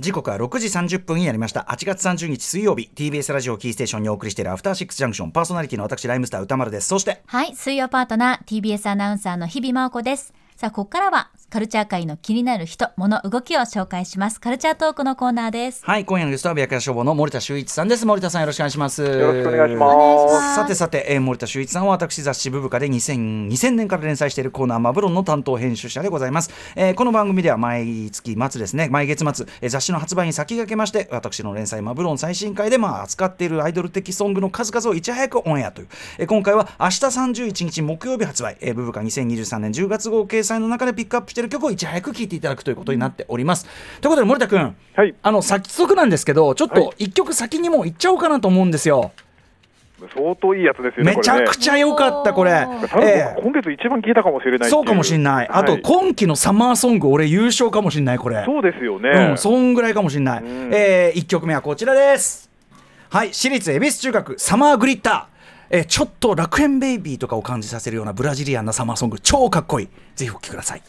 [0.00, 1.66] 時刻は6時30分になりました。
[1.68, 2.90] 8月30日水曜日。
[2.94, 5.30] TBS ラジオキーステーションにお送りしているアフターシックスジャンクション。
[5.30, 6.88] パーソナリティの私ライムスター歌丸です。
[6.88, 10.32] そしてはい水曜パートナー TBS アナウンサーの日々真央子です。
[10.60, 14.40] さあここからはカルチャー界の気になる人、物、動きを紹介します。
[14.40, 15.82] カルチャートークのコーナーです。
[15.84, 18.04] はい、今夜のゲストは白夜消防の森田修一さんです。
[18.06, 19.02] 森田さんよろしくお願いします。
[19.02, 20.54] よろしくお願いします。
[20.54, 26.50] さてさて、えー、森田修一さんは私雑誌ブブカで2000 2000年から連載しているコーナーマブロンの担当編集者でございます。
[26.76, 35.88] えー、この番組では毎月末ですね、毎月末、えー、雑誌の発売に先駆けまして、私の連載マブロン最新回でまあ扱っているアイドル的ソングの数々をいち早くオンエアという。
[36.18, 43.66] えー、今回は明日31日木曜日発売、えー、ブブカ2023年10月号掲載の中でピックアップしている曲をいち早く聴いていただくということになっております。
[44.00, 49.12] ということで森田君、はい、あの早速なんですけどちょっと一曲先にも行っちゃおうかなと思うんですよ。
[50.14, 51.14] 相当いいやつですよね。
[51.16, 52.52] めちゃくちゃ良かったこれ。
[52.52, 55.48] えー、今月一番聞いたかもしれないそうかもしれない。
[55.50, 58.42] あと、今季のサマーソング俺優勝かもしれないこれ。
[58.46, 59.10] そうですよね。
[59.10, 60.42] うん、そんぐらいかもしれない。
[60.72, 62.50] えー、一曲目はこちらです。
[63.10, 65.29] はい、私立恵比寿中学サマーグリッター。
[65.72, 69.88] えー、ちょっと楽園ベイビーとかを感じさせるようなブラジリアンなサマーソング超かっこいい。
[70.16, 70.82] ぜひお聴きください。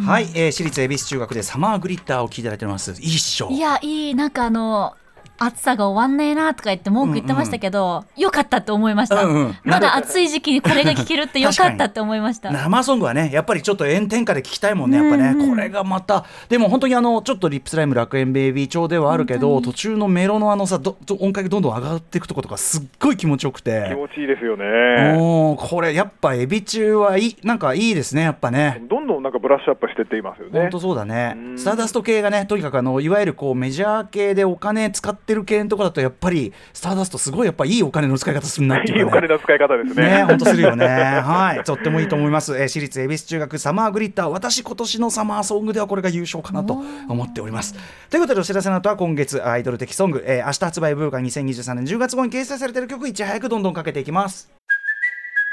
[0.00, 2.92] はい、えー、私立恵比寿中学でサマーグリッターを聞いていただいてます。
[2.92, 3.50] いいっしょ。
[3.50, 4.96] いや、いい、なんかあの。
[5.38, 12.50] 暑さが終わんねえなとか言って文句言ってましたけど、うんうん、よかったって思いました、うんうん、まだ暑い時期にこれが聴けるってよかったって思いました。
[12.50, 23.86] 生ソングはねやっぱりちょっと炎天下で聴きたいもんねやっぱね、うんうん、これがまたでも本当にあのちょっとリップスライム楽園ベイビー調ではあるけど途中のメロのあのさど音階がどんどん上がっていくとことかすっごい気持ちよくて。
[23.88, 25.16] 気持ちいいですよね。
[25.18, 28.82] おこれやっぱエビ中はいいなんかいいですねやっぱね。
[28.88, 30.60] どんどんなんかブラッシュアップしてっていますよね。
[30.60, 31.36] 本当そうだね。
[31.56, 40.04] スターダスト系がねとにかくあのいわゆるこうメジャー系でお金使ってる系のところだとやっぱりスターダストすごいやっぱいいお金の使い方するなっていう、ね、 いいお金の使い方ですね。
[40.04, 40.86] ね本当するよね。
[40.86, 42.56] はい、とってもいいと思います。
[42.56, 47.74] えー、私立恵比寿中学サマーグリッター、私今年のサマーソングではこれが優勝かなと思っております。
[48.10, 54.50] ということでお知らせの後は今月アイドル的ソング、えー、明日発売ブーカ2023年10月号に掲載されている曲いち早くどんどんかけていきます。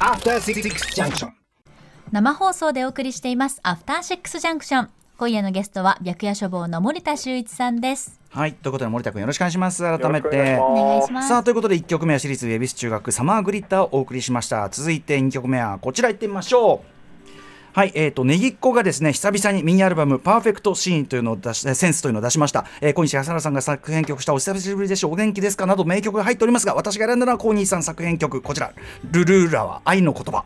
[0.00, 0.64] After Six
[1.00, 1.28] Junction.
[2.10, 8.18] 生放送でお送りしていますアフターシックスジャンクション今夜のゲストは白夜処方の森田修一さんです。
[8.30, 9.84] はいということで森田君よろしくお願いします。
[9.84, 10.58] 改めて。
[10.58, 11.28] お願いします。
[11.28, 14.68] さあということで1曲目は私立恵比寿中学サマーグリッターをお送りしました。
[14.68, 16.99] 続いて2曲目はこちらいってみましょう
[17.72, 28.72] はい、えーと、ねぎっこがですね久々にミニアルバム「パーフェクトシーン」というのを出しセンスというのを出しました、えー、小西康原さんが作編曲した「お久しぶりでしょうお元気ですか?」など名曲が入っておりますが私が選んだのは小西さん作編曲こちら
[29.12, 30.44] 「ルルーラは愛の言葉」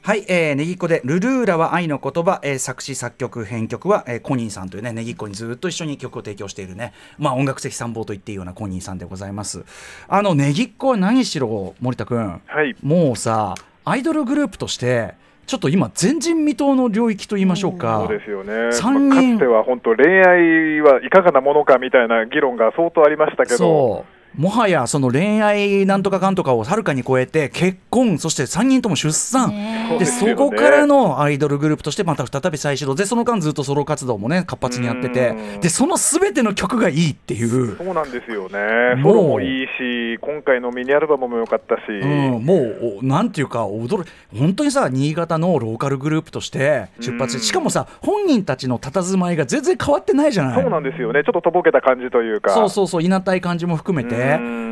[0.00, 6.94] はい、えー、ねぎっこで「ルルーラは愛の言葉」えー、作詞作曲編曲は、えー、コニーさんというねねぎっこにずっと一緒に曲を提供しているね。
[7.18, 9.62] まあ音楽的参謀と言っていいようなコニーさんでございます。
[10.08, 13.54] あのねぎっこは何しろ森田君、はい、もうさ
[13.84, 18.04] アイドルグループとしてちょっと今前人未到の領域と言いましょうか。
[18.06, 18.52] そうですよね。
[18.52, 24.04] 3人、かつては本当恋愛はいかがなものかみたいな議論が相当ありましたけど。
[24.36, 29.52] もはやその恋愛なんとかかんとかをはるかに超えて結婚そして3人とも出産。
[29.98, 35.34] でそこからのアイドルグループとしてまた再び再始動でその間ずっとソロ活動もね活発にやってて。
[35.60, 37.76] でそのすべての曲がいいっていう。
[37.76, 39.02] そうなんですよね。
[39.02, 44.04] ソロもいいし今回のミニアルバムも良かったし、うん、もうなんていうか驚
[44.36, 50.62] 本当にさ新潟のローカルグループとして出発してしかもさ本人たちの佇まいが全然変わってないじゃない。
[50.62, 51.22] そうなんですよね。
[51.24, 52.50] ちょっととぼけた感じというか。
[52.50, 54.23] そうそうそういなたい感じも含めて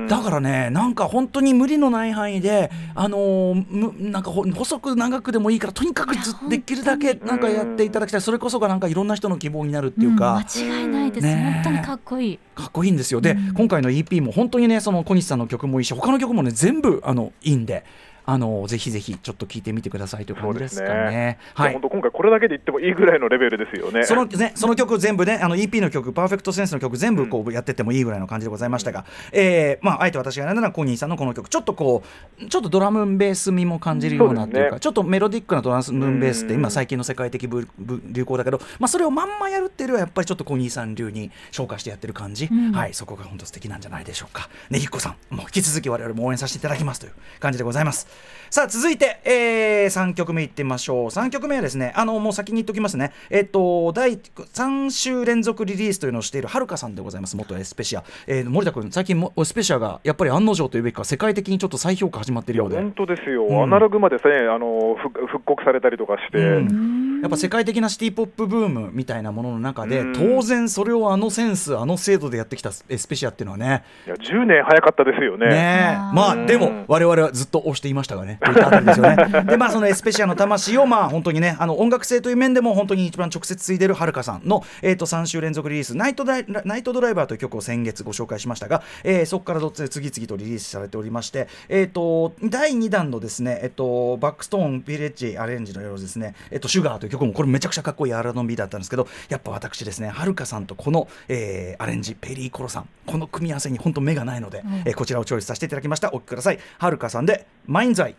[0.08, 8.20] だからねなんか本当に無理のない範囲であのー、なんか細く長くでもいいからとにかくずできるだけなんかやっていただきたい。
[8.20, 12.38] それこそがなんかいろんな人の希望になるっていうか、うん、間違いないです、ね、本当にかっこいい。
[12.54, 13.20] かっこいいんですよ。
[13.20, 17.84] で、うん、今回の EP も本当にねその小西さんの曲もいいし他の曲もね全部あのいいんで
[18.24, 21.10] あのぜひぜひちょっと聞いてみてくださいという感じですかね。
[21.10, 21.72] ねはい。
[21.72, 24.04] 本当今回これだけで言ってもいいぐらいのレベルですよね。
[24.04, 32.02] そのねその曲全部ねあの EP の曲パーフェクトセンスの曲全部こうやっててもいいぐらいの感じでございましたが、うん、えー、まああえて私が選んだのはコニーさんのこの曲ちょっとこ
[32.40, 44.48] うちょっとドラムベース味も感じるようなっていうか、ね、ちょっとメロディックなドラムベースって今最近の世界的流行だけど、まあそれをまんまやるっていうよりはやっぱりちょっとコニーさん流に紹介してやってる感じ、うん、はいそこが本当素敵なんじゃないでしょうか。
[44.70, 48.06] ねぎっこさんもう引き続き我々も応援させていただきますという感じでございます。
[48.52, 51.06] さあ続いて、えー、3曲目いってみましょう。
[51.06, 53.12] 3曲目はですねあのもう先に言っときますね。
[53.30, 57.34] えっと第3週連続リリースというのをしているはるかさんでございます。
[57.34, 62.76] 元エスペシア、えー、森田君最近もエスペシアがやっぱり案の定というべきか世界的にちょっと再評価始まっているようで。
[62.76, 63.62] 本当ですよ、うん。
[63.62, 70.12] アナログまでさえあの復復刻されたりとかして、うんやっぱ世界的なシティ・ポップブームみたいなものの中で、うん。
[70.12, 73.84] 当然それをあのセンスあの精度でやってきたエスペシアっていうのはね。
[74.06, 75.46] いや10年早かったですよね。
[75.46, 79.16] ねまあでも我々はずっと推していましたがねといったあたりですよね。
[79.46, 106.10] でまあそのエスペシアの魂をまあ本当にねあの音楽性という面でも本当に一番直接継いでるはるかさんの、えー、と3週連続リリースナイトダイ「ナイトドライバー」という曲を先月ご紹介しましたが、えーそこからどっち次々とリリースされておりまして、えー、と第2弾のですね、えっとバックストーンビレッジアレンジのようですね「えっとシュガーという曲もこれめちゃくちゃかっこいい R&B だったんですけどやっぱ私ですねはるかさんとこの、えーアレンジペリーコロさんこの組み合わせに本当目がないので、えーこちらをチョイスさせていただきました。
[106.10, 106.58] お聴きください。
[106.78, 108.14] はるかさんでマインズアイ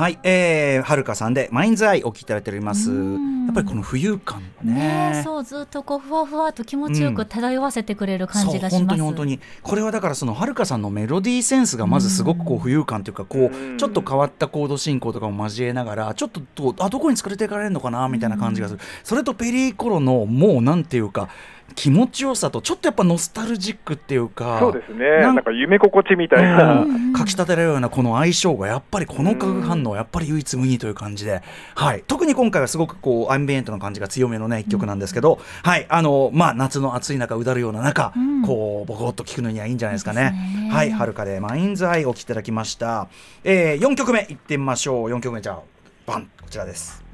[0.00, 2.90] はい、えー、はるかさんでマインズアイお聴きいただいております。
[2.90, 3.44] うん。
[3.44, 4.72] やっぱりこの浮遊感ね。
[4.72, 8.96] ねえそうずっとこうふわふわと気持ちよく漂わせてくれる感じがしそう本ます。
[8.96, 9.40] 当に本当に。
[9.62, 13.74] これはだからそのはるかさんのメロディーセンスがまずすごくこう浮遊感というかこうん。
[13.74, 18.80] うちょっと変わったコード進行とかも交えながらちょっとどうあどこに疲れていかれるのかなみたいな感じがする。
[19.04, 21.28] それとペリーコロのもうなんていうか
[21.74, 27.12] 気持ちよさとちょっとやっぱノスタルジックっていうかそうですね、なんなんか夢心地みたいな、うん。
[27.12, 31.42] かきたてられるようなこの相性がやっぱりこの化学反応やっぱり唯一無二という感じで、
[31.74, 35.86] はい、特に今回はすごくこうアンビエントな感じが強めのね一曲なんですけど、はい。
[35.88, 38.42] あのまあ夏の暑い中うだるような中、うん。
[38.42, 40.20] こうボコッと聴くのにはいいんじゃないですかね。
[40.20, 40.68] ね。
[40.70, 43.08] はい、はるかでマインズアイお聴きいただきました。
[43.42, 45.10] えー、4曲目いってみましょう。
[45.10, 45.60] 4曲目じゃあ
[46.06, 46.30] バン。
[46.40, 47.09] こちらです。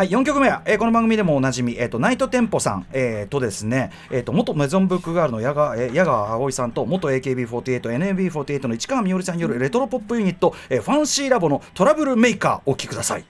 [0.00, 13.24] はい、4曲目は、えーこの番組でもおなじみ、えー、とナイトテンポさん、えーとですね、えー、と元メゾンブックガールの矢川,、えー、矢川葵さんと元 AKB48、NMB48 の市川みおりさんによるレトロポップユニット、えーファンシーラボのトラブルメーカーお聴きください。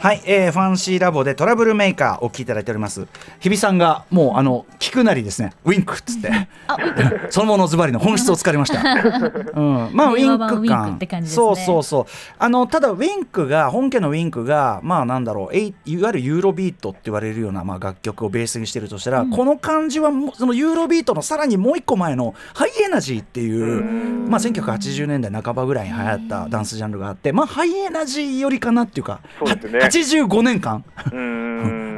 [0.00, 3.08] はい、えー、ファンシーラボでトラブルメーカーお聴きいただいております。
[3.40, 6.30] 日比さんがもうあの聞くなりですね、ウィンクっつって、
[7.30, 8.80] そのものズバリの本質を突かれました。
[9.58, 11.46] うん、まあウィンク感って感じですね。
[11.46, 12.06] そうそうそう。
[12.38, 23.82] あのただウィンクが本家のウィンクがまあなんだろう、えいいわゆるユーロビートって言われるようなまあ楽曲をベースにしてるとしたら、この感じはもうそのユーロビートのさらにもう一個前のハイエナジーっていう、
[24.30, 29.87] まあ1980年代半ばぐらいに流行ったダンスジャンルがあって、まあハイエナジーよりかなっていうか、そうですね。
[29.87, 30.84] は85年間。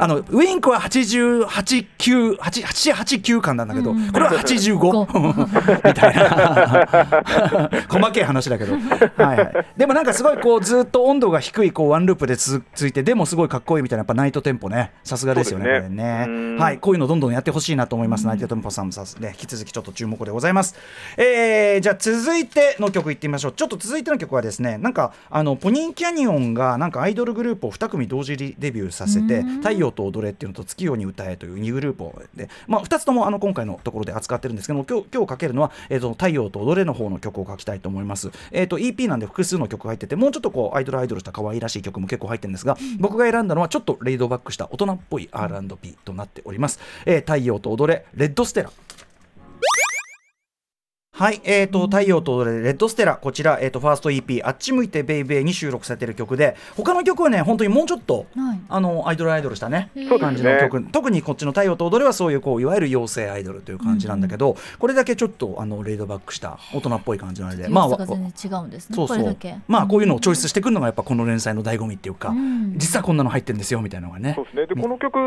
[0.01, 7.71] あのウィンクは88、9、8、8、8、9巻なんだけど、これは85 みたいな。
[7.89, 8.79] 細けい話だけど、は
[9.35, 14.93] いはい、でもなんかすごいこうずっと温度が低いこうワンループで続いてでもすごいかっこいいみたいなやっぱナイトテンポね。
[15.05, 15.81] さすがですよねね。
[15.81, 16.25] これね。
[16.27, 16.57] うん。
[16.59, 16.79] はい。
[16.79, 18.27] こういうのどんどんやってほしいなと思います。
[18.27, 20.75] ナイトテンポさんもさすね引き続きちょっと注目でございます、
[21.17, 23.53] えーじゃあ続いての曲いってみましょう。
[23.53, 48.73] ちょっと続いての曲はですねなんかあのポニーキャニオンがなんかアイドルグループを2組同時リデビューさせて「太陽と踊れ」っていうのと「月夜に歌え」という2グループをで、まあ、2つともあの今回のところで扱ってるんですけども今日今日かけるのは、えー、と太陽と踊れの方の曲を書きたいと思います、えー、と EP なんで複数の曲入っててもうちょっとこうアイドルアイドルした可愛らしい曲も結構入ってるんですが僕が選んだのはちょっとレイドバックした大人っぽい R&B となっております、えー太陽と踊れレッドステラ
[51.21, 58.61] はい、えーと、太陽と踊れレッドステラ、こちら、えーと、ファースト EP、あっち向いてベイベーに収録されている曲で、他の曲はね、本当にもうちょっと、はい。
[58.71, 68.97] あの、アイドルアイドルしたね、感じの曲、特にこっちの太陽と踊れはそういう、こう、いわゆる妖精アイドルという感じなんだけど、これだけちょっと、あの、レイドバックした大人っぽい感じなので、まあ、違うんですね。
[68.97, 69.19] そうそう。
[69.19, 69.57] これだけ。
[69.69, 72.79] まあこういうのをチョイスしてくるのがやっぱこの連載の醍醐味っていうか、うん。
[72.79, 74.33] 実はこんなの入ってるんですよみたいなのがね。
[74.37, 74.67] そうですね。
[74.67, 75.19] でこの曲、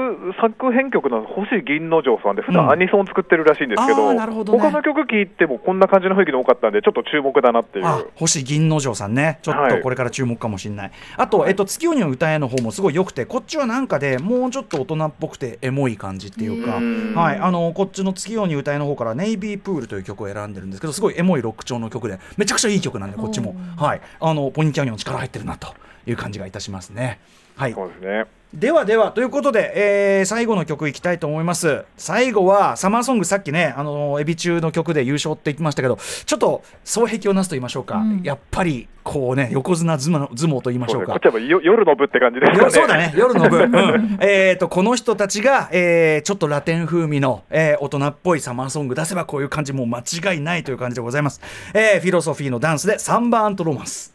[0.42, 2.72] 作編曲の星銀之丞さんで、普段うん。
[2.72, 4.60] アニソン作ってるらしいんですけど、なるほどね。
[4.60, 7.86] 他の曲聴いてもこんな感じの雰囲気の多かったんで、ちょっと注目だなっていう。
[7.86, 9.40] あ星銀之丞さんね。
[9.42, 17.14] ちょっとこれから注目かもしれない、あと、えっと、月夜に歌えの方もすごい良くてこっちはなんかでもうちょっと大人っぽくてエモい感じっていうか、うん。
[17.16, 25.74] はい、あのこっちの月夜に歌えの方から「ネイビープール」という曲を選んでるんですけどすごいエモいロック調の曲でめちゃくちゃいい曲なんでこっちも、はい、あのポニーキャニオン力入ってるなと
[26.06, 27.20] いう感じがいたしますね。
[27.56, 28.26] はい、そうですね。
[28.54, 29.74] ではではということで、
[30.20, 31.86] えー最後の曲いきたいと思います。
[31.98, 38.22] 最後はサマーソングさっきねあのエビ中の曲で優勝って言ってましたけどちょっと双璧をなすと言いましょうか、うん。
[38.22, 41.08] やっぱりこうね横綱相撲相撲と言いましょうか。
[41.08, 41.20] そうね。
[41.20, 42.64] こっちはもうよ夜の部って感じですよね。
[42.64, 43.14] よそうだね。
[43.18, 44.18] 夜の部、うん。
[44.22, 51.42] えー、とこの人たちが、えーちょっとラテン風味の、えー大人っぽいサマーソング出せばこういう感じもう間違いないという感じでございます、
[51.74, 54.13] えーフィロソフィーのダンスでサンバーントロマンス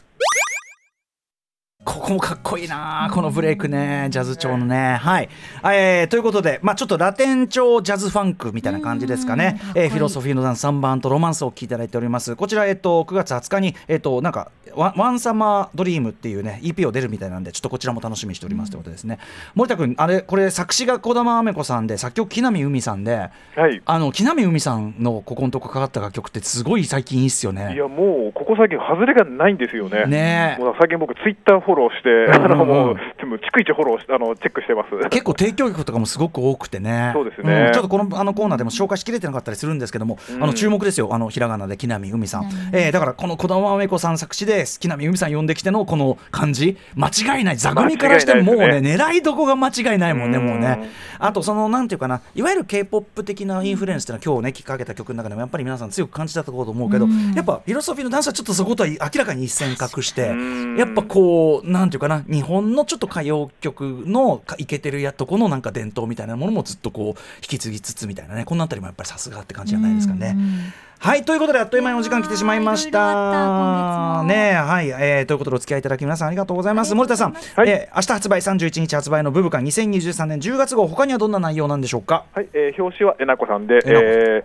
[2.08, 4.96] ここもかっこいいなこのブレイクねジャズ調のね。
[4.96, 5.28] はい、
[5.62, 9.60] えーということでまあちょっとラテン調ジャズファンクみたいな感じですかね。
[9.74, 12.34] えーフィロソフィーのダンス3番とロマンスをお聴きいただいております。
[12.34, 19.18] こちらえっと9月20日にえっとなんかワワンサマードリームっていうね EP を出るみたいなんでちょっとこちらも楽しみにしておりますということですね。
[19.54, 23.82] 森田君あれこれ作詞が児玉雨子さんで作曲木南海さんではい。
[23.84, 27.74] あの木南海さんのここのとこかかった楽曲ってすごい最近いいっすよね。
[27.74, 30.06] いや、もう、ここ最近、外れがないんですよね。
[30.06, 30.56] ね。
[30.58, 35.08] えもう最近僕、ツイッターフォローして、あの、もう、でも逐一フォローし、あの、チェックしてます。
[35.10, 37.10] 結構提供曲とかもすごく多くてね。
[37.14, 37.72] そうですねん。
[37.72, 41.08] ちょっとこのあのコーナーでも紹介しきれてなかったりするんですけども、うんあの注目ですよ。
[41.12, 47.56] あのひらがなで木南海さん、えーだからこの児玉梅子さん作詞で木南海さん呼んできてのこの感じ間違いない。
[47.56, 50.90] 座組からしてもうね間違いない狙いどこが間違いないもんねうんもうね。
[51.18, 52.20] あとそのなんていうかな。
[52.34, 70.34] いわゆる k p o p 的なインフルエンスっていうのは今日ねきっかけた曲の中でもやっぱり皆さん強く感じたところと思うけど、うんやっぱフィロソフィーのダンスはちょっとそことは明らかに一線画してうんやっぱこうなんていうかな日本のちょっと歌謡曲のかイケてるやっとこのなんか伝統みたいなものもずっとこう引き継ぎつつみたいなねこのあたりもやっぱりさすがって感じじゃないですかね。
[70.36, 74.24] うんはいということであっという間にお時間来てしまいました。
[74.24, 76.92] ねはい、えーということでお付き合いいただき皆さんありがとうございます。
[76.96, 82.24] 森田さん、はいえー明日発売31日発売のブブカ2023年10月号他にはどんな内容なんでしょうか？
[82.34, 84.44] はい、えー表紙はえなこさんで、えなこえ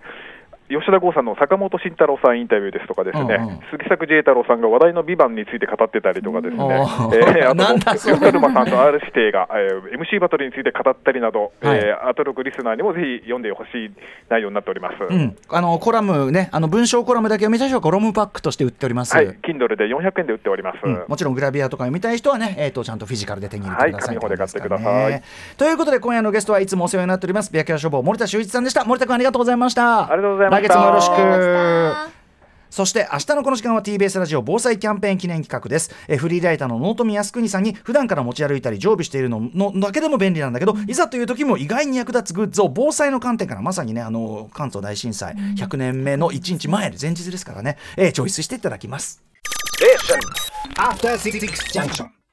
[0.68, 3.60] 吉田剛さんの坂本慎太郎さんインタビューですとかですね、うんうん。
[3.70, 6.70] 杉作 J 太郎さんが話題の美版について語ってたりとかですね、うん。
[6.72, 11.78] えーあと吉田沼さんと R 指定が、えー MC バトルについて語ったりなど、はい。
[11.78, 13.90] えーアトロクリスナーにもぜひ読んでほしい
[14.30, 14.94] 内容になっております。
[15.08, 19.14] うん、あのコラムねあの文章コラムだけ読みたい人はコラムパックとして売っております。
[19.14, 20.78] はい、Kindle で400円で売っております。
[20.82, 21.04] うん。
[21.06, 24.30] もちろんグラビアとか読みたい人はね、えー、とちゃんとフィジカルで手に入れてください、はい。
[24.30, 25.22] で買ってください。
[25.58, 27.52] ということで今夜のゲストはいつもお世話になっております。
[27.52, 28.84] ビアキャラ消防森田修一さんでした。
[28.84, 30.10] 森田君ありがとうございました。
[30.10, 31.10] ありがとうございました来月もよろしく。
[31.12, 32.14] ました
[32.70, 35.94] そして明日のこの時間は TBS ラジオ防災キャンペーン記念企画です。
[36.08, 49.22] えフリーライターの納富靖国さんに普段から持ち歩いたり常備しているののだけでも便利なんだけどいざという時も意外に役立つグッズを防災の観点からまさにねあの関東大震災100年目の1日前前日ですからね、えーチョイスしていただきます。
[50.76, 52.23] After Six Junction.